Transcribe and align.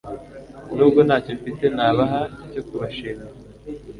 nubwo 0.75 0.99
ntacyo 1.07 1.31
mfite 1.39 1.65
nabaha 1.75 2.21
cyo 2.51 2.61
kubashimira 2.67 3.23